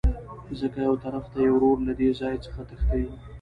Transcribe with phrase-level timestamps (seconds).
[0.59, 3.15] ځکه يوطرف ته يې ورور له دې ځاى څخه تښى وو.